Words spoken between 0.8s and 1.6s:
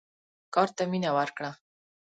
مینه ورکړه.